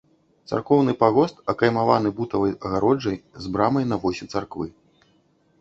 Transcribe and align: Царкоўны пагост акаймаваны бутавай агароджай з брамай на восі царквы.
Царкоўны 0.51 0.93
пагост 1.01 1.43
акаймаваны 1.53 2.09
бутавай 2.21 2.55
агароджай 2.71 3.17
з 3.45 3.53
брамай 3.57 3.89
на 3.91 3.95
восі 4.07 4.25
царквы. 4.33 4.67